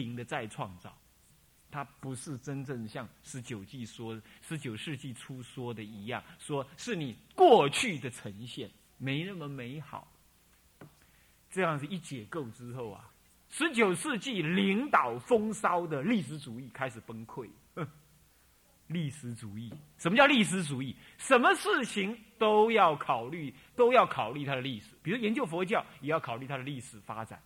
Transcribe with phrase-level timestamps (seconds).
[0.00, 0.96] 零的再创造，
[1.70, 10.10] 它不是真正像十九纪说、十九世纪初说的一样，说是你过去的呈现，没那么美好。
[11.50, 13.10] 这样子一解构之后啊，
[13.48, 17.48] 十九世纪领导风骚的历史主义开始崩溃。
[18.86, 20.96] 历史主义，什么叫历史主义？
[21.16, 24.96] 什么事情都要考虑，都要考虑它的历史。
[25.00, 27.40] 比如研究佛教，也要考虑它的历史发展。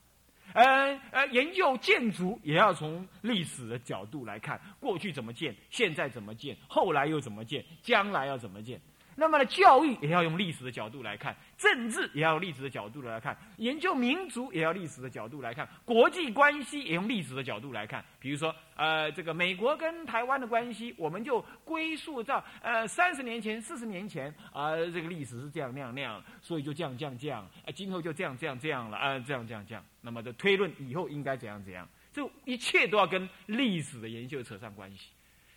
[0.54, 8.80] 呃呃，研究建筑也要从历史的角度来看，过去怎么建，现在怎么建，后来又怎么建，将来要怎么建。
[9.16, 18.04] 那么呢，教育也要用历史的角度来看，政治也要用历史的角度来看，研究民族也要历史的角度来看，国际关系也用历史的角度来看。
[18.18, 29.84] 比如说，呃，这个美国跟台湾的关系，我们就归宿到呃三十年前、四十年前啊，这个历史是这样那样那样，所以就这样这样这样，啊，今后就这样这样这样了啊，这样这样这样。
[30.00, 35.10] 那么的推论以后应该怎样怎样，这一切都要跟历史的研究扯上关系。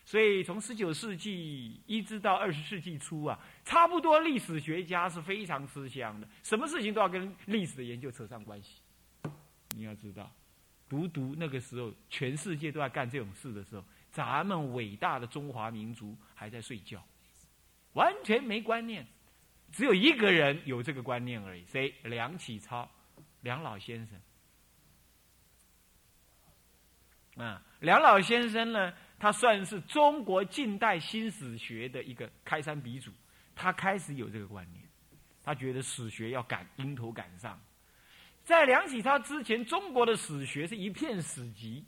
[0.07, 8.79] 所以，从十九世纪一直到二十世纪初啊，差不多历史学家是非常吃香的，什么事情都要跟历史的研究扯上关系。
[9.75, 10.31] 你要知道，
[10.87, 17.05] 独独那个时候，全世界都在干这种事的时候，咱们伟大的中华民族还在睡觉，
[17.91, 19.05] 完全没观念，
[19.73, 21.93] 只有一个人有这个观念而已，谁？
[22.03, 22.89] 梁启超，
[23.41, 24.17] 梁老先生。
[27.45, 28.93] 啊，梁老先生呢？
[29.19, 33.11] 他算是中国近代新史学的一个开山鼻祖，
[33.55, 34.83] 他开始有这个观念，
[35.43, 37.59] 他觉得史学要赶迎头赶上。
[38.43, 41.83] 在梁启超之前，中国的史学是一片死寂，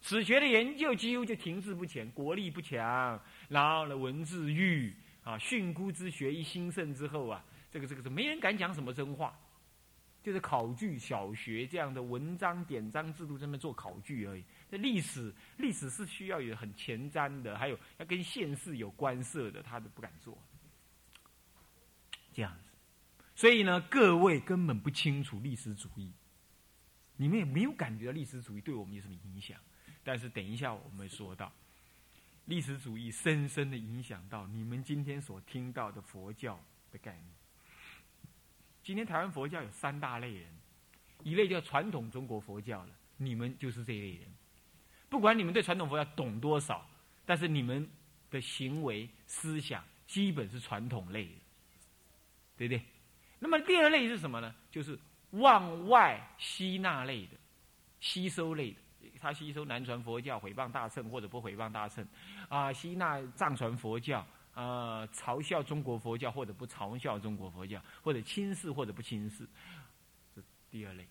[0.00, 9.36] 史学的研究几乎就停滞不前，国力不强，然后呢，文字狱啊，训诂之学一兴盛之后啊，这个这个是没人敢讲什么真话，
[10.22, 14.44] 就是考据小学这样的文章典章制度，这么做考据而已。
[14.78, 20.38] 历史历史是需要有很前瞻的，还有要跟现世有关涉的，他都不敢做。
[22.32, 22.70] 这样子，
[23.36, 26.12] 所以呢，各位根本不清楚历史主义，
[27.16, 29.56] 你们也没有感觉到历史主义对我们有什么影响。
[30.02, 31.52] 但是等一下我们说到，
[32.46, 37.26] 历史主义深深的影响到你们今天所听到的佛教的概念。
[38.82, 40.52] 今天台湾佛教有三大类人，
[41.22, 44.28] 一类叫传统中国佛教了，你们就是这一类人。
[45.14, 46.84] 不管你们对传统佛教懂多少，
[47.24, 47.88] 但是你们
[48.32, 51.34] 的行为思想基本是传统类的，
[52.56, 52.82] 对不对？
[53.38, 54.52] 那么第二类是什么呢？
[54.72, 54.98] 就是
[55.30, 57.36] 往外吸纳类的，
[58.00, 58.78] 吸收类的。
[59.20, 62.04] 他吸收南传佛教毁谤大乘或者不毁谤大乘，
[62.48, 69.46] 啊，吸纳藏传佛教，啊，嘲笑中国佛教或者不嘲笑中国佛教，或者轻视或者不轻视，
[70.34, 70.42] 这
[70.72, 71.06] 第二类，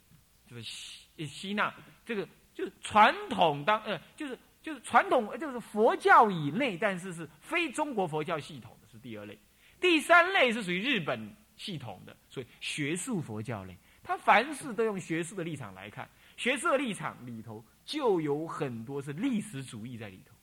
[0.46, 1.74] 就是吸吸纳
[2.06, 2.28] 这个。
[2.54, 9.38] 就是传统当呃，就是就是传统，就是佛教以内，但是是非中国佛教系统的是第二类，
[9.82, 20.36] 第三类是属于日本系统的，所以学术佛教类，它凡事都用学术的立场来看，学术的立场里头就有很多是历史主义在里头，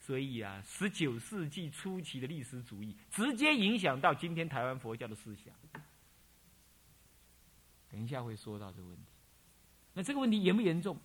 [0.00, 5.54] 所以啊，十九世纪初期的历史主义直接影响到今天台湾佛教的思想，
[7.90, 9.13] 等一下会说到这个问题。
[9.94, 10.98] 那这个问题严不严重？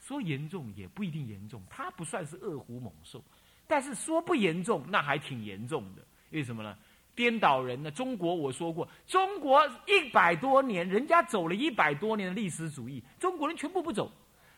[0.00, 3.22] 说严重也不一定严重，它不算是恶虎猛兽，
[3.66, 6.02] 但是说不严重，那还挺严重的。
[6.30, 6.76] 为什么呢？
[7.14, 7.90] 颠倒人呢？
[7.90, 14.12] 中国我说过，中国一百多年，人家走了一百多年的历史主义，中国人全部不走。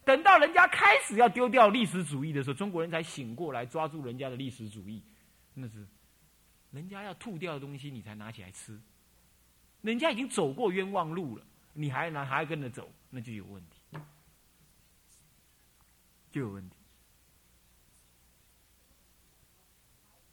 [0.05, 5.03] 等到人家开始要丢掉历史主义的时候，中国人才醒过来，抓住人家的历史主义。
[5.55, 5.87] 那是
[6.73, 8.79] 人家要吐掉的东西，你才拿起来吃。
[9.83, 12.91] 人家已经走过冤枉路了，你还拿还跟着走？
[13.11, 13.99] 那就有问题，
[16.31, 16.77] 就有问题。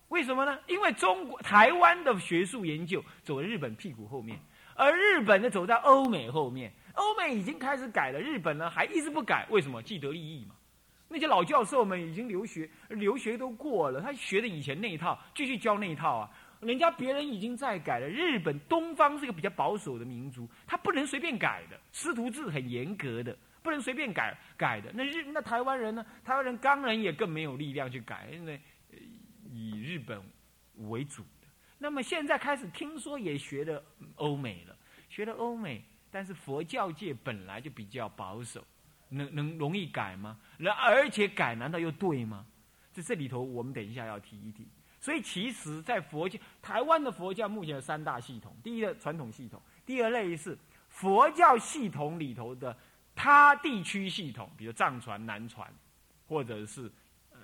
[0.10, 0.60] 为什么呢？
[0.68, 4.40] 因为中国台湾的学术研究走日本屁股后面，
[4.76, 6.72] 而日本呢走在欧美后面。
[6.94, 9.46] 欧美已经开始改了，日本呢还一直不改。
[9.50, 9.84] 为什么？
[9.84, 10.56] 既得利益嘛。
[11.10, 16.32] 那些老教授们已经留学，留学都过了，他学的以前那一套，继续教那一套啊。
[16.62, 24.92] 人家别人已经在改了，日本东方是个比较保守的民族，他不能随便改的，师徒制很严格的，不能随便改改的。
[24.94, 26.06] 那日那台湾人呢？
[26.24, 28.60] 台湾人当然也更没有力量去改，因为
[29.52, 30.22] 以日本
[30.90, 31.48] 为主的。
[31.78, 33.84] 那么现在开始听说也学的
[34.16, 34.76] 欧美了，
[35.10, 38.66] 学的欧美，但是佛教界本来就比较保守，
[39.10, 40.40] 能能容易改吗？
[40.58, 42.46] 那而且改难道又对吗？
[42.92, 44.66] 在这里头，我们等一下要提一提。
[45.06, 50.58] 所以，其实，在佛教，台湾的佛教目前有三大系统：第一个传统系统，第二类是
[50.90, 52.76] 佛教系统里头的
[53.14, 55.72] 他地区系统，比如藏传、南传，
[56.28, 56.92] 或者是
[57.30, 57.38] 呃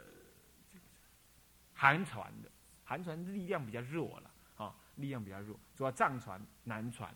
[1.75, 2.49] 韩传的，
[2.83, 7.13] 韩传力量比较弱了，啊，力量比较弱，主要藏传、南传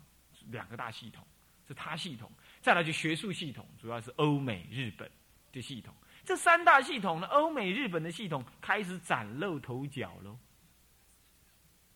[0.52, 1.26] 两个大系统
[1.68, 2.32] 是他系统，
[2.62, 5.10] 再来就学术系统，主要是欧美、日本
[5.52, 5.92] 的系统。
[6.26, 10.38] 这三大系统呢，欧美、日本的系统开始崭露头角喽。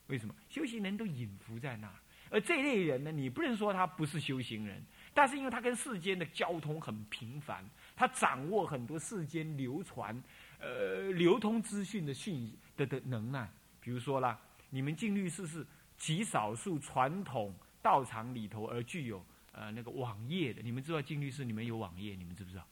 [0.07, 0.33] 为什么？
[0.47, 1.95] 修行人都隐伏在那儿，
[2.29, 4.83] 而这类人呢，你不能说他不是修行人，
[5.13, 10.19] 但是因为他跟世间的交通很频繁，他掌握很多世间流传、
[10.59, 13.49] 呃流通资讯的讯的的能耐。
[13.81, 14.39] 比如说啦，
[14.69, 15.65] 你们净律师是
[15.97, 20.61] 极少数传统道场里头而具有呃那个网页的。
[20.61, 22.67] 你们知道净律师你们有网页，你们知不知道？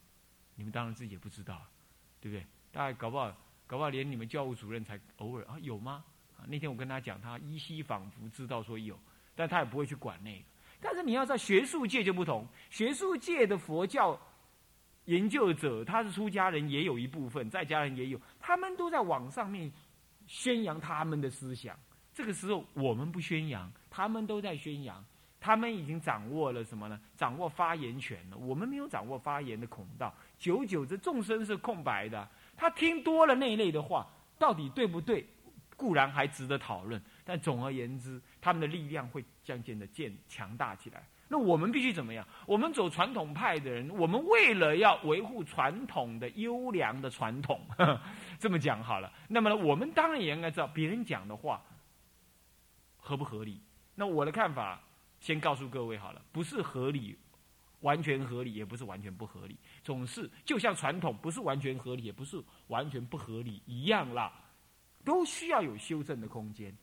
[0.58, 1.62] 你们当然自己也不知道，
[2.20, 2.46] 对不对？
[2.72, 3.32] 大概搞不好，
[3.66, 6.04] 搞不好连你们教务主任才偶尔啊，有吗？
[6.36, 9.00] 啊，那天我跟他讲，他依稀仿佛知道说有，
[9.36, 10.46] 但他也不会去管那个。
[10.82, 14.20] 但是你要在学术界就不同，学术界的佛教
[15.06, 19.72] 研究者，他是出家人，也有一部分在家人也有，他们都在网上面
[20.26, 21.78] 宣扬他们的思想。
[22.14, 25.04] 这个时候我们不宣扬，他们都在宣扬。
[25.40, 27.00] 他们已经掌握了什么呢？
[27.16, 28.38] 掌握发言权了。
[28.38, 32.28] 我们没有掌握发言的孔道，久久这众生是空白的。
[32.56, 34.08] 他听多了那一类的话，
[34.38, 35.28] 到底对不对？
[35.76, 37.02] 固然还值得讨论。
[37.24, 41.08] 但总而言之，他们的力量会渐渐的渐强大起来。
[41.28, 42.26] 那我们必须怎么样？
[42.46, 47.62] 我们走传统派的人，我们为了要维护传统的优良的传统，
[48.40, 49.12] 这么讲好了。
[49.28, 51.62] 那么呢，我们当然也应该知道别人讲的话
[52.98, 53.62] 合不合理。
[53.96, 54.82] 那我的看法。
[55.20, 57.18] 先告诉各位好了，不是合理，
[57.82, 64.34] 完全合理，也不是完全不合理，总是就像传统不是完全合理，也不是完全不合理一样啦，
[65.06, 66.76] 都需要有修正的空间。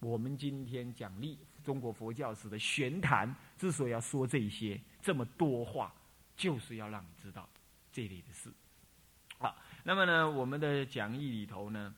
[0.00, 5.94] 我们今天讲历中国佛教史的玄谈，之所以要说这些这么多话，
[6.36, 7.48] 就是要让你知道
[7.90, 8.52] 这类的事。
[9.38, 11.94] 好，那么呢，我们的讲义里头呢，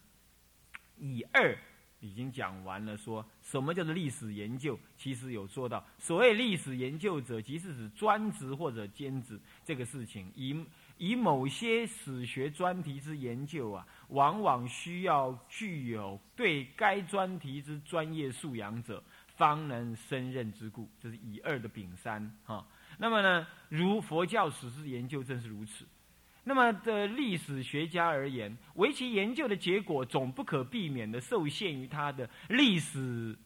[0.99, 1.59] 以二。
[2.01, 4.79] 已经讲完了，说什么叫做历史研究？
[4.97, 10.31] 其实有说到，所谓历史研究者，即是指专职或者兼职这个事情。
[10.35, 10.65] 以
[10.99, 19.03] 以某些史学专题之研究啊，往往需要具有对该专题之专业素养者，
[19.37, 20.89] 方能胜任之故。
[21.01, 22.67] 这是以二的丙三哈。
[22.99, 25.85] 那么呢，如佛教史之研究正是如此。
[26.49, 33.37] 那么的历史学家而言，围棋研究的结果总不可避免的受限于他的历史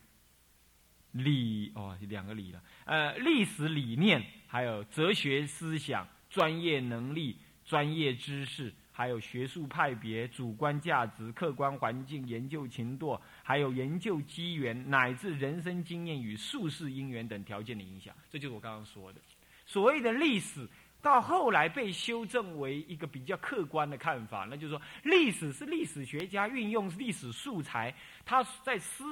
[1.12, 18.14] 理哦，两个理了，呃，历史理念，还有哲学思想、专业能力、专业知识，还有学术派别、主观价值、客观环境、研究情度，还有研究机缘，乃至人生经验与术士因缘等条件的影响。
[18.28, 19.20] 这就是我刚刚说的，
[19.64, 20.68] 所谓的历史。
[21.02, 27.94] 到后来被修正为一个比较客观的看法，那就是说，历史是历史学家运用历史素材，
[28.24, 29.04] 他在思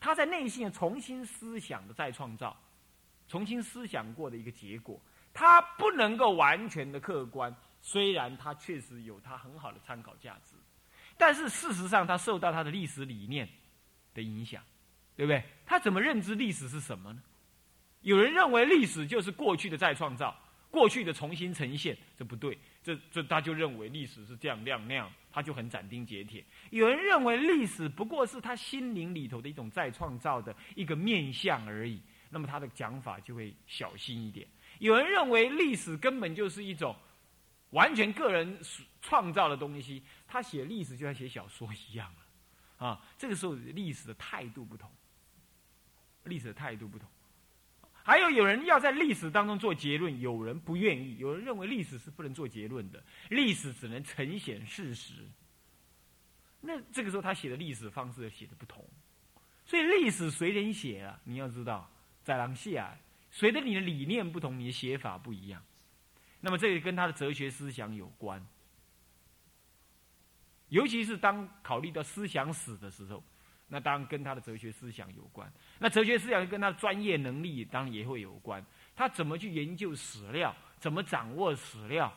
[0.00, 2.56] 他在内心重新思想的再创造，
[3.28, 4.98] 重新思想过的一个结果，
[5.34, 7.54] 他不能够完全的客观。
[7.82, 10.56] 虽然他确实有他很好的参考价值，
[11.18, 13.46] 但是事实上他受到他的历史理念
[14.14, 14.62] 的影响，
[15.14, 15.44] 对不对？
[15.66, 17.22] 他怎么认知历史是什么呢？
[18.00, 20.34] 有人认为历史就是过去的再创造。
[20.74, 26.44] 过去的重新呈现，这不对，这这他就认为历史是这样那样那样，他就很斩钉截铁。
[26.70, 34.44] 有人认为历史不过是他心灵里头的一种再创造的一个面相而已，那么他的讲法就会小心一点。
[34.80, 36.96] 有人认为历史根本就是一种
[37.70, 38.58] 完全个人
[39.00, 42.12] 创造的东西，他写历史就像写小说一样，
[42.78, 44.90] 啊，这个时候历史的态度不同，
[46.24, 47.08] 历史的态度不同。
[48.06, 55.14] 还有有人要在历史当中做结论，有人不愿意，有人认为历史是不能做结论的，历史只能呈现事实。
[56.60, 58.86] 那这个时候他写的历史方式写的不同，
[59.64, 61.90] 所以历史随人写啊，你要知道，
[62.22, 62.94] 在当下
[63.30, 65.64] 随着你的理念不同，你的写法不一样。
[66.42, 68.46] 那么这个跟他的哲学思想有关，
[70.68, 73.24] 尤其是当考虑到思想史的时候。
[73.68, 78.64] 那当然跟他的哲学思想有关，那哲学思想跟他的专业能力当然也会有关。
[78.94, 82.12] 他怎么去研究史料，怎么掌握史料，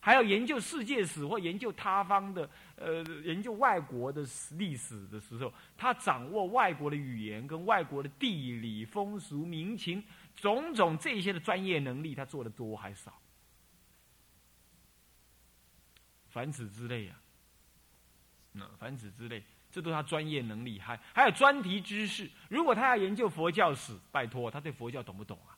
[0.00, 10.02] 还要研究世界史或研究他方的呃研究外国的历史的时候，他掌握外国的语言跟外国的地理风俗民情
[10.36, 13.20] 种种这些的专业能力，他做的多还少？
[16.30, 17.20] 凡此之类啊，
[18.52, 19.42] 那凡此之类。
[19.70, 22.30] 这都是他专业能力，还还有专题知识。
[22.48, 25.56] 如果他要研究佛教史，拜托，他对佛教懂不懂啊？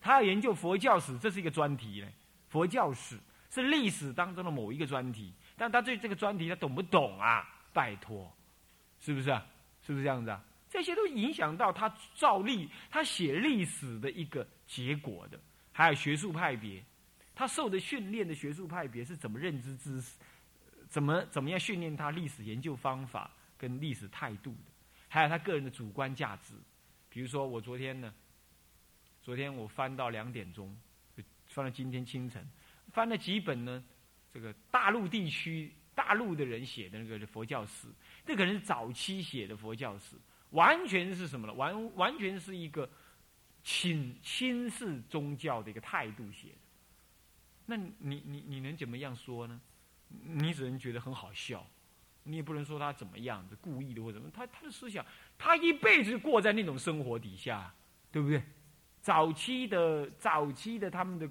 [0.00, 2.12] 他要研究佛教史，这是一个专题嘞，
[2.48, 3.18] 佛教史
[3.50, 7.48] 是历史当中的某一个专题，但他对这个专题他懂不懂啊？
[7.72, 8.30] 拜托，
[9.00, 9.46] 是不是啊？
[9.86, 10.42] 是不是这样子啊？
[10.68, 15.38] 这些都影响到他造历、他写历史的一个结果的。
[15.70, 16.82] 还有学术派别，
[17.34, 20.18] 他受的训练的学术派别是怎么认知知识，
[20.92, 24.70] 怎么怎么样训练他历史研究方法跟历史态度的？
[25.08, 26.52] 还有他个人的主观价值。
[27.08, 28.12] 比如说，我昨天呢，
[29.22, 30.76] 昨天我翻到两点钟，
[31.46, 32.46] 翻到今天清晨，
[32.92, 33.82] 翻了几本呢？
[34.34, 37.88] 这个大陆地区大陆的人写的那个佛教史，
[38.26, 40.14] 这可能是早期写的佛教史。
[40.50, 41.54] 完全是什么呢？
[41.54, 42.86] 完完全是一个
[43.64, 46.58] 轻轻视宗教的一个态度写的。
[47.64, 49.58] 那你你你能怎么样说呢？
[50.24, 51.66] 你只能觉得很好笑，
[52.24, 54.30] 你也不能说他怎么样子故意的或者什么。
[54.30, 55.04] 他他的思想，
[55.36, 57.74] 他一辈子过在那种生活底下，
[58.10, 58.42] 对不对？
[59.00, 61.28] 早期的早期的他们的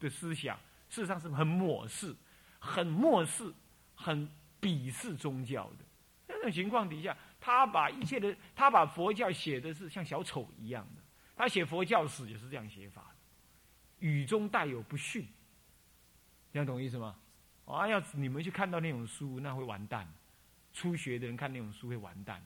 [0.00, 0.56] 的思想，
[0.88, 2.14] 事实上是很漠视、
[2.58, 3.52] 很漠视、
[3.94, 4.28] 很
[4.60, 5.84] 鄙视宗教的。
[6.28, 7.16] 那种情况底下。
[7.44, 11.02] 他把一切的，他把佛教写的是像小丑一样的。
[11.34, 13.12] 他写佛教史也是这样写法，
[13.98, 15.26] 语中带有不逊。
[16.52, 17.16] 这样懂意思吗？
[17.72, 20.06] 啊，要你们去看到那种书，那会完蛋。
[20.74, 22.42] 初学的人看那种书会完蛋，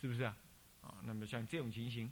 [0.00, 0.36] 是不是啊？
[0.80, 2.10] 啊，那么像这种情形，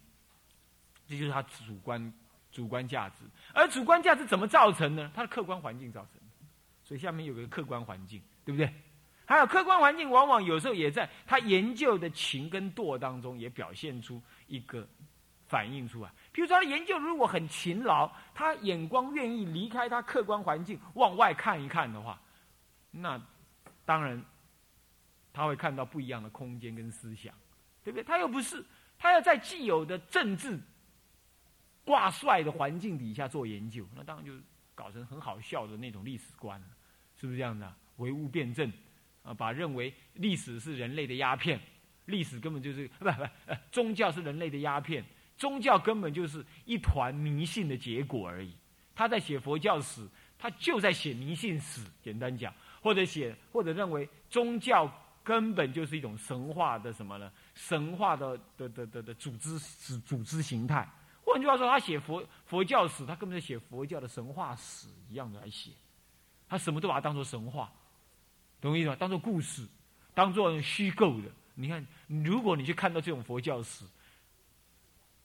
[1.06, 2.12] 这就是他主观
[2.50, 3.16] 主观价值。
[3.52, 5.10] 而主观价值怎么造成呢？
[5.14, 6.46] 他的客观环境造成的。
[6.82, 8.72] 所以下面有个客观环境，对不对？
[9.24, 14.88] 还有客观环境，往往有时候也在他研究的情跟惰当中，也表现出一个
[15.48, 16.10] 反映出来。
[16.32, 22.20] 比如说，他研究如果很勤劳，他眼光愿意离开他客观环境，往外看一看的话，
[23.00, 23.20] 那
[23.84, 24.24] 当然
[25.32, 27.34] 他会看到不一样的空间跟思想，
[27.84, 28.04] 对不对？
[28.04, 28.64] 他又不是
[28.98, 30.58] 他要在既有的政治
[31.84, 34.32] 挂帅的环境底下做研究，那当然就
[34.74, 36.60] 搞成很好笑的那种历史观，
[37.16, 37.74] 是不是这样的？
[37.96, 38.72] 唯物辩证。
[39.22, 41.60] 啊，把认为历史是人类的鸦片，
[42.04, 43.26] 历史根本就是 不不，
[43.72, 45.04] 宗教是人类的鸦片，
[45.36, 48.54] 宗教根本就是一团迷信的结果而已。
[48.94, 50.06] 他在写佛教史，
[50.38, 51.84] 他就在写迷信史。
[52.00, 52.54] 简单讲，
[52.86, 54.88] 或者写或者认为宗教
[55.24, 57.28] 根本就是一种神话的什么呢？
[57.52, 60.88] 神话的的的的的组织组组织形态。
[61.24, 65.72] 换句话说，他写佛佛教史，他根本就写佛教的神话史一样的来写，
[66.48, 67.72] 他什么都把它当做神话。
[68.60, 68.94] 懂我意思吗？
[68.94, 69.66] 当做故事，
[70.14, 71.28] 当做虚构的。
[71.56, 73.84] 你看，如果你去看到这种佛教史，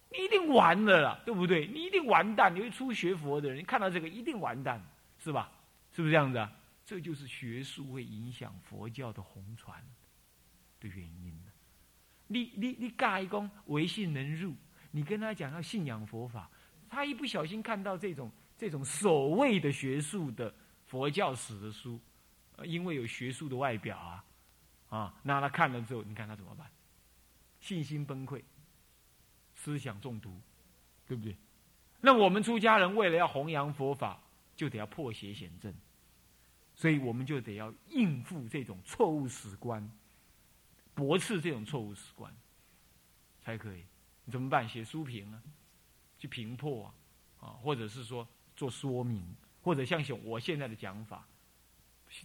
[0.09, 1.67] 你一定完了啦，对不对？
[1.67, 2.55] 你一定完蛋。
[2.55, 4.83] 你会初学佛的人，你看到这个一定完蛋，
[5.23, 5.51] 是吧？
[5.95, 6.51] 是不是这样子啊？
[6.91, 9.81] 这就是学术会影响佛教的红传
[10.77, 11.33] 的原因
[12.27, 14.53] 你你你盖公唯信能入，
[14.91, 16.51] 你跟他讲要信仰佛法，
[16.89, 20.53] 他一不小心看到这种这种所谓的学术的
[20.85, 21.97] 佛教史的书。
[22.65, 24.25] 因为有学术的外表啊，
[24.89, 26.69] 啊，那他看了之后，你看他怎么办？
[27.61, 28.43] 信心崩溃，
[29.55, 30.41] 思想中毒，
[31.07, 31.37] 对不对？
[32.01, 34.21] 那我们出家人为了要弘扬佛法，
[34.57, 35.73] 就得要破邪显正，
[36.81, 39.87] 所以我们就得要应付这种错误史观，
[40.95, 42.35] 驳斥这种错误史观，
[43.43, 43.83] 才可以。
[44.25, 44.67] 你怎么办？
[44.67, 45.39] 写书评啊，
[46.17, 46.85] 去评破
[47.39, 49.23] 啊，啊，或者是说做说明，
[49.61, 51.23] 或者像我现在的讲法。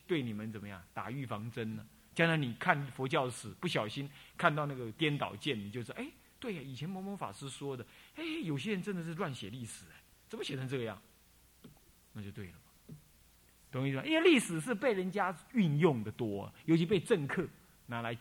[0.07, 1.87] 对你们怎么样打预防针呢？
[2.15, 6.11] 将来你看佛教史，不小心看到那个颠倒见，你就说：哎，
[6.41, 10.99] 对呀，以前某某法师说的，哎，有些人真的是乱写历史，哎，怎么写成这个样？
[12.15, 12.55] 那就对了，
[13.77, 14.05] 懂我意思吗？
[14.05, 17.47] 因为历史是被人家运用的多，尤其被政客
[17.87, 18.17] 拿来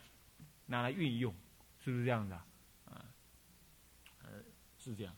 [0.66, 1.34] 拿来运用，
[1.84, 2.36] 是不是这样的？
[2.84, 3.04] 啊，
[4.22, 4.30] 呃，
[4.78, 5.14] 是这样。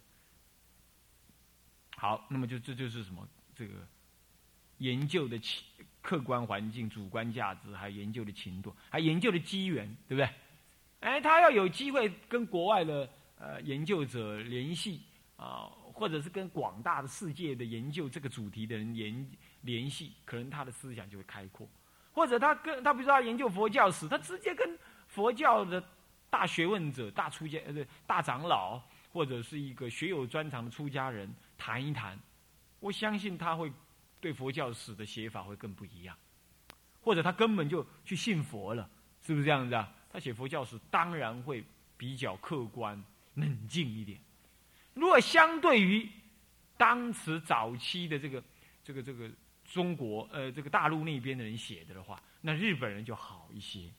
[1.97, 3.29] 好，那么就这就是什么？
[3.55, 3.75] 这个
[4.79, 5.65] 研究的起。
[6.01, 10.31] 客观环境、主观价值，还有研究的情度，还研究的机缘，对不对？
[11.01, 15.03] 哎，他要有机会跟国外的呃研究者联系
[15.37, 19.31] 啊，或者是跟广大的世界的研究这个主题的人研
[19.63, 21.69] 联系，可能他的思想就会开阔。
[22.13, 25.83] 或者他跟他比如说他研究佛教史，他直接跟佛教的
[26.31, 27.75] 大学问者、大出家呃
[28.07, 28.81] 大长老，
[29.13, 32.19] 或者是一个学有专长的出家人谈一谈，
[32.81, 33.73] 我相信他会。
[34.21, 36.17] 对佛教史的写法会更不一样，
[37.01, 38.91] 或者他根本就去信佛了，
[39.23, 39.89] 是不是这样子啊？
[40.13, 41.63] 他写佛教史当然会
[41.97, 43.01] 比较客观
[43.35, 44.19] 冷静一点。
[44.93, 46.11] 如果相对于
[46.77, 48.43] 当时早期的这个
[48.83, 49.31] 这个这个
[49.71, 53.91] 中国呃这个大陆那边的人写的的话，那日本人就好一些，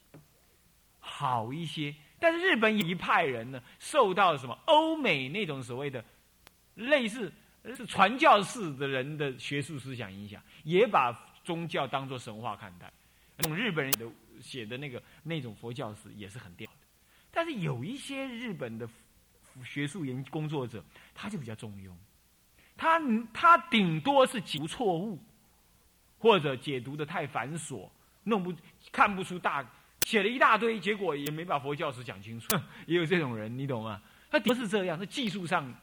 [1.00, 1.96] 好一些。
[2.20, 6.04] 但是日本一派人呢，受到什么欧美那种所谓的
[6.76, 7.32] 类似。
[7.76, 11.12] 是传教士的人的学术思想影响，也把
[11.44, 12.92] 宗教当作神话看待。
[13.36, 14.10] 那种日本人的
[14.42, 16.88] 写的那个那种佛教史也是很屌的，
[17.30, 18.90] 但是有一些日本的
[19.64, 20.84] 学术研工作者，
[21.14, 21.92] 他就比较中庸，
[22.78, 22.98] 他
[23.34, 25.20] 他顶多是解读错误，
[26.20, 27.90] 或者解读的太繁琐，
[28.26, 28.54] 弄不
[28.92, 29.66] 看不出大，
[30.06, 34.02] 写了一大堆，结果也没把佛教史讲清楚， 也有这种人，你懂吗？
[34.30, 35.74] 他不是这样，是技术上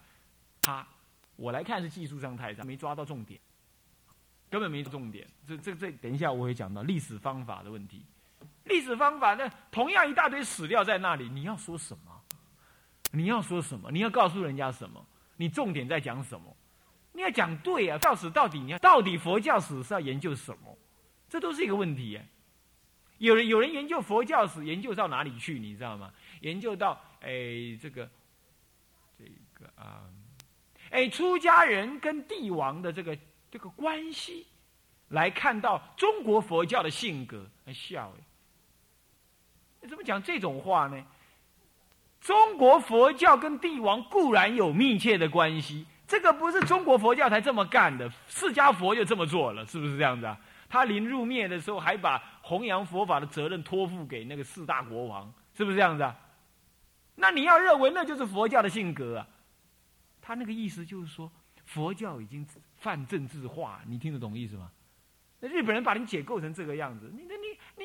[0.62, 0.87] 他。
[1.35, 3.38] 我来看是技术上太差，没抓到重点，
[4.49, 5.26] 根本没重点。
[5.47, 8.02] 这、这、这，等一下我会讲到历史方法的问题。
[8.64, 12.12] 历史方法，那同样一大堆史料在那里，你要说什么？
[13.12, 13.90] 你要说什么？
[13.90, 15.05] 你要告诉人家什么？
[15.37, 16.57] 你重点在讲什么？
[17.16, 17.96] 你要讲对啊！
[17.96, 20.76] 教史到底你要到底佛教史是要研究什么？
[21.30, 22.20] 这都是一个问题。
[23.16, 25.58] 有人有人研究佛教史，研究到哪里去？
[25.58, 26.12] 你知道吗？
[26.42, 28.06] 研究到哎，这个
[29.18, 30.04] 这个啊。
[30.90, 33.16] 哎，出家人跟帝王的这个
[33.50, 34.46] 这个关系，
[35.08, 38.12] 来看到中国佛教的性格，还笑
[39.80, 39.88] 哎！
[39.88, 41.02] 怎么讲这种话呢？
[42.20, 50.39] 中国佛教跟帝王固然有密切的关系，这个不是中国佛教才这么干的，释迦佛就这么做了，是不是这样子啊？
[50.69, 56.17] 他临入灭的时候，还把弘扬佛法的责任托付给那个四大国王，是不是这样子啊？
[57.15, 59.27] 那你要认为那就是佛教的性格啊？
[60.21, 61.31] 他那个意思就是说，
[61.65, 62.47] 佛教已经
[62.77, 64.71] 泛政治化，你听得懂意思吗？
[65.41, 67.85] 那日本人把你解构成这个样子，你、你、你、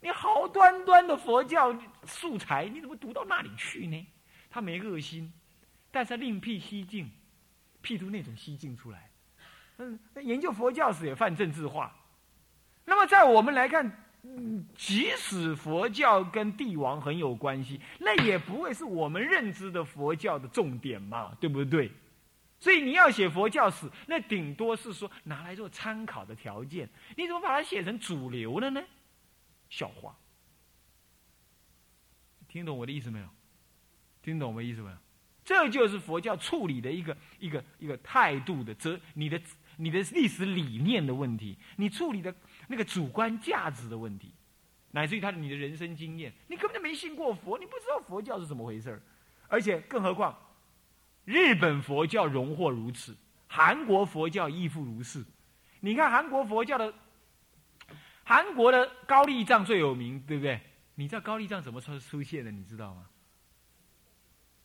[0.00, 4.06] 你好端端的佛教素材，你怎么读到那里去呢？
[4.50, 5.32] 他没恶心，
[5.90, 7.10] 但是另辟蹊径，
[7.82, 9.10] 辟出那种蹊径出来。
[9.78, 11.94] 嗯，研究佛教史也泛政治化。
[12.84, 14.06] 那么在我们来看。
[14.22, 21.90] 嗯，即使佛教跟帝王很有关系，那也不会是我们认知的佛教的重点嘛，对不对？
[22.58, 26.86] 所以你要写佛教史，那顶多是说拿来做参考的条件。
[27.16, 28.82] 你怎么把它写成主流了呢？
[29.70, 30.14] 笑话！
[32.46, 33.28] 听懂我的意思没有？
[34.20, 34.96] 听懂我的意思没有？
[35.50, 39.40] 这就是佛教处理的一个一个一个态度的责，你的
[39.78, 42.32] 你的历史理念的问题，你处理的。
[42.68, 44.32] 那个主观价值的问题，
[44.92, 49.02] 乃至于他你的人生经验，你根本就没信过佛，你不知道佛教是怎么回事
[49.48, 50.38] 而且更何况，
[51.24, 53.16] 日本佛教荣获如此，
[53.48, 55.24] 韩国佛教亦复如是。
[55.80, 56.94] 你看韩国佛教的，
[58.22, 60.60] 韩国的高丽藏最有名，对不对？
[60.94, 62.52] 你知道高丽藏怎么出出现的？
[62.52, 63.08] 你知道吗？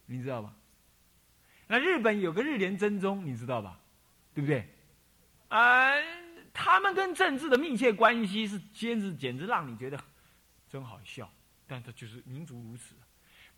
[0.06, 0.54] 你知道吧？
[1.67, 3.80] 那日本有个日莲真宗，你知道吧？
[4.34, 4.67] 对不对？
[5.49, 5.93] 啊。
[6.58, 9.99] 他们跟政治的密切关系是，简直简直让你觉得
[10.69, 11.30] 真好笑。
[11.67, 12.95] 但这就是民族如此。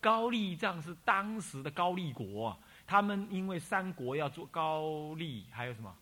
[0.00, 5.94] 高丽藏是当时的高丽国，他们因为三国要做高丽，还有什么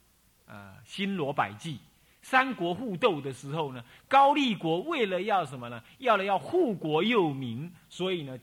[0.46, 1.78] 呃新罗百济，
[2.22, 5.84] 三国互斗的时候呢，高丽国为了要什么呢？
[5.98, 8.40] 要了要护国佑民，所以呢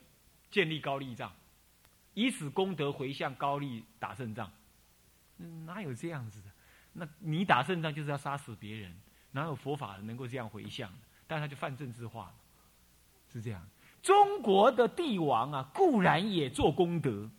[0.51, 1.33] 建立高丽藏，
[2.13, 4.51] 以此功德回向高丽打胜仗。
[5.65, 6.47] 哪有这样子的？
[6.93, 8.93] 那你打胜仗就是要杀死别人，
[9.31, 10.91] 哪有佛法能够这样回向？
[11.25, 12.33] 但他就犯政治化了，
[13.31, 13.65] 是这样。
[14.01, 17.29] 中国的帝王啊，固然也做功德，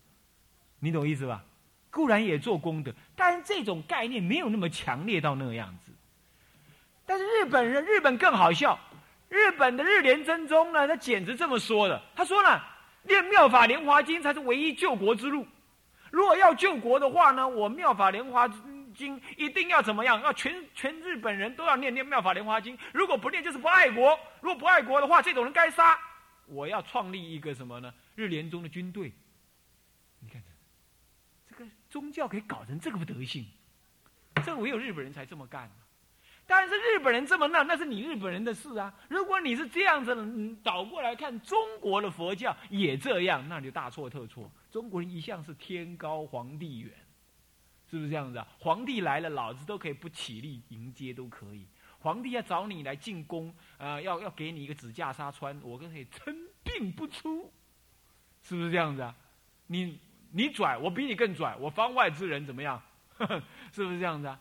[0.80, 1.44] 你懂意思吧？
[1.90, 5.92] 固然也做功德，但是这种概念没有那么强烈到那个样子。
[7.06, 8.76] 但是日本人，日本更好笑，
[9.28, 12.02] 日本的日莲真宗呢，他简直这么说的。
[12.16, 12.60] 他说呢，
[13.04, 15.46] 念妙法莲华经才是唯一救国之路。
[16.10, 18.50] 如果要救国的话呢，我妙法莲华。
[18.96, 20.22] 经一定要怎么样？
[20.22, 22.78] 要全全日本人都要念念妙法莲华经。
[22.92, 24.16] 如果不念，就是不爱国。
[24.40, 25.98] 如果不爱国的话，这种人该杀。
[26.46, 27.92] 我要创立一个什么呢？
[28.14, 29.12] 日莲宗的军队。
[30.20, 30.40] 你看，
[31.50, 33.44] 这个宗教可以搞成这个德性，
[34.46, 35.68] 这唯有日本人才这么干。
[36.46, 38.92] 但是日本人这么闹，那是你日本人的事啊。
[39.08, 44.50] 如果你是这样子的，倒过来看中国的佛教也这样，那就大错特错。
[44.70, 46.92] 中国人一向是天高皇帝远。
[47.90, 48.48] 是不是这样子啊？
[48.58, 51.64] 皇帝来了，老子都可以不起立迎接，都可以。
[52.00, 57.52] 皇帝要找你来进宫，呃，要要给你一个紫袈裟穿，我可以称病不出，
[58.42, 59.14] 是不是这样子啊？
[59.68, 60.00] 你
[60.32, 62.82] 你拽，我比你更拽，我方外之人怎么样？
[63.72, 64.40] 是不是这样子啊？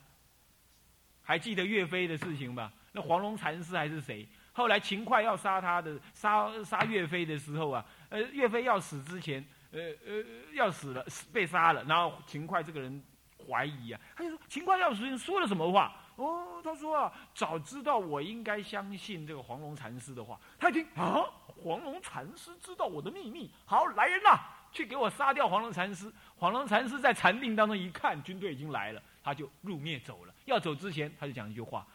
[1.24, 2.72] 还记得岳飞的事情吧？
[2.92, 4.28] 那黄龙禅师还是谁？
[4.52, 13.04] 后来秦桧要杀他的，杀杀岳飞的时候啊，呃，岳飞要死之前，呃呃，要死了，被杀了，然后秦桧这个人。
[13.46, 15.94] 怀疑啊，他就说：“秦桧要死前说了什么话？
[16.16, 20.40] 哦，他说啊，早知道我应该相信这个黄龙禅师的话。
[20.58, 21.26] 他一听啊，
[21.62, 24.40] 黄龙禅师知道我的秘密，好，来人呐，
[24.72, 26.10] 去给我杀掉黄龙禅师。
[26.38, 30.34] 黄龙禅师在禅定当中一看，军队已经来了，他就入灭走了。
[30.46, 31.88] 要走之前，他就讲一句话：“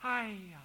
[0.00, 0.62] 哎呀，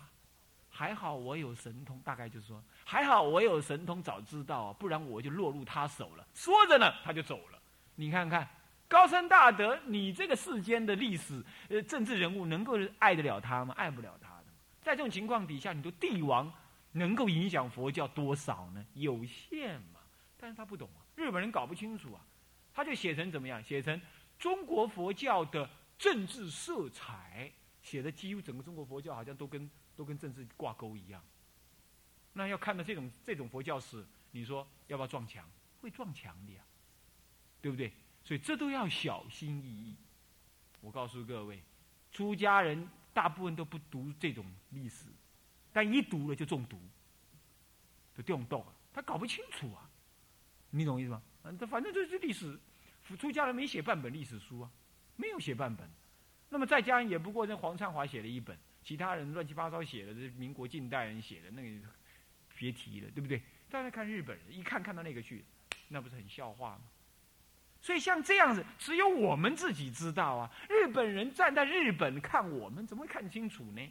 [0.70, 6.28] 还好我有神通。”大概就是说，还好我有神通，早知道啊，不然我就落入他手了。
[6.36, 7.60] 说着呢，他就走了。
[7.96, 8.48] 你看看，
[8.88, 13.74] 高深大德，你这个世间的历史呃政治人物，能够爱得了他吗？
[13.76, 14.46] 爱不了他的。
[14.82, 16.52] 在这种情况底下，你说帝王
[16.92, 18.86] 能够影响佛教多少呢？
[18.94, 20.00] 有限嘛。
[20.38, 22.22] 但是他不懂啊，日本人搞不清楚啊。
[22.74, 23.62] 他就写成怎么样？
[23.64, 24.02] 写成
[24.40, 25.70] 中国佛教的
[26.02, 27.52] 政治色彩，
[27.84, 31.24] 写的几乎整个中国佛教好像都跟都跟政治挂钩一样。
[32.34, 35.48] 那要看到这种这种佛教史，你说要不要撞墙？
[35.80, 36.64] 会撞墙的呀，
[37.62, 37.94] 对不对？
[38.24, 39.96] 所以这都要小心翼翼。
[40.80, 41.62] 我告诉各位，
[42.12, 45.06] 出家人大部分都不读这种历史，
[45.72, 46.80] 但一读了就中毒，
[48.18, 48.76] 就中毒了。
[48.92, 49.88] 他搞不清楚啊，
[50.72, 51.22] 你懂意思吗？
[51.44, 52.60] 反正这是历史，
[53.20, 54.72] 出家人没写半本历史书啊，
[55.22, 55.88] 没有写半本。
[56.50, 61.88] 那么再加上也不过，那黄灿华写了一本，其他人乱七八糟写的，这民国近代人写的那个，
[62.58, 63.42] 别提了，对不对？
[63.70, 65.46] 大家看日本人，一看看到那个去，
[65.88, 66.82] 那不是很笑话吗？
[67.80, 70.52] 所以像这样子，只有我们自己知道啊。
[70.68, 73.82] 日本人站在日本看我们，怎么会看清楚呢？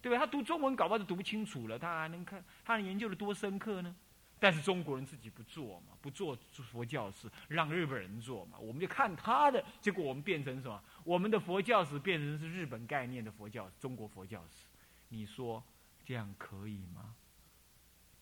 [0.00, 0.18] 对吧？
[0.18, 3.96] 他读中文搞不好就读不清楚了，他还能看，他研究的多深刻呢？
[4.44, 6.36] 但是中国人自己不做嘛，不做
[6.70, 10.84] 佛教史，让日本人做嘛，我们就看他的，结果我们变成什么？
[11.02, 14.66] 我们的佛教史变成是日本概念的佛教，中国佛教史，
[15.08, 15.64] 你说
[16.04, 17.14] 这样可以吗？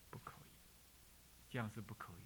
[0.09, 0.55] 不可以，
[1.49, 2.23] 这样是不可以。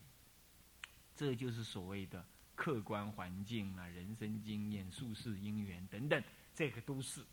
[1.16, 7.26] 这就是所谓的客观环境啊，人生经验、术士因缘等等，这个都是。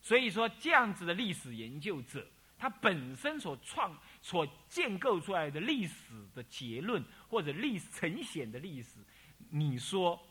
[0.00, 2.24] 所以说，这样子的历史研究者。
[2.62, 9.00] 他本身所创、所建构出来的历史的结论，或者历史呈现的历史，
[9.50, 10.24] 你说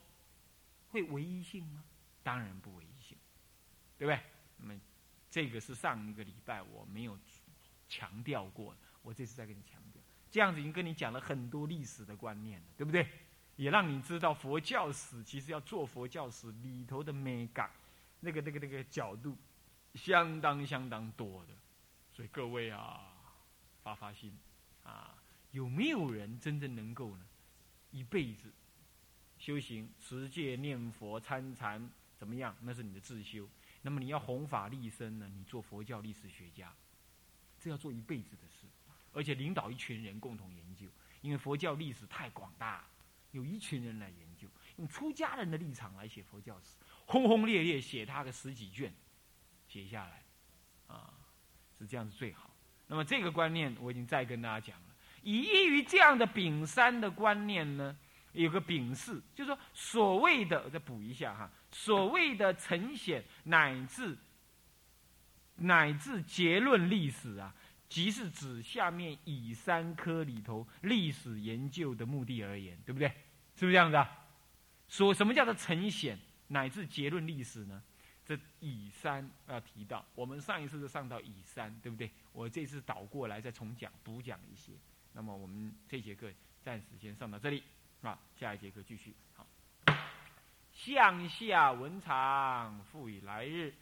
[0.91, 1.83] 会唯一性吗？
[2.23, 3.17] 当然不唯一性，
[3.97, 4.17] 对不对？
[4.55, 4.79] 那么
[5.29, 7.19] 这个是上一个礼拜我没有
[7.89, 10.01] 强调过的，我这次再跟你强调。
[10.31, 13.05] 这样子已经跟你讲了很多历史的观念了，对不对？
[13.57, 17.69] 也让你知道佛教史其实要做佛教史里头的美感，
[18.21, 19.37] 那个、那个、那个角度
[19.95, 21.53] 相当相当多的。
[22.13, 23.13] 所以各位啊，
[23.81, 24.37] 发发心
[24.83, 25.17] 啊，
[25.51, 27.25] 有没有人真正能够呢？
[27.91, 28.51] 一辈子
[29.37, 32.55] 修行、持戒、念佛、参禅，怎么样？
[32.61, 33.47] 那是你的自修。
[33.81, 35.27] 那么你要弘法立身呢？
[35.33, 36.73] 你做佛教历史学家，
[37.59, 38.67] 这要做一辈子的事，
[39.13, 40.87] 而且领导一群人共同研究。
[41.21, 42.85] 因为佛教历史太广大，
[43.31, 44.47] 有一群人来研究，
[44.77, 48.93] 用出家人的立场来写佛教史，轰轰烈烈写他个十几卷，
[49.67, 50.23] 写下来，
[50.87, 51.13] 啊。
[51.81, 52.49] 是这样子最好。
[52.87, 54.87] 那么这个观念我已经再跟大家讲了。
[55.23, 57.95] 以异于这样的丙三的观念呢，
[58.33, 64.17] 有个丙四，就是说所谓的，我再补一下哈，所谓的呈现乃至
[65.57, 67.53] 乃至结论历史啊，
[67.87, 73.07] 即是指下面乙三科里头历史研究的目的而言，对不对？
[73.55, 74.09] 是不是这样子啊？
[74.87, 77.81] 说什么叫做呈现乃至结论历史呢？
[78.31, 82.09] 这乙三要提到，我们上一次是上到乙三，对不对？
[82.31, 84.71] 我这次倒过来再重讲补讲一些。
[85.11, 86.31] 那么我们这节课
[86.63, 87.61] 暂时先上到这里，
[88.01, 89.13] 啊，下一节课继续。
[89.35, 89.45] 好，
[90.71, 93.73] 向下文长，复以来日。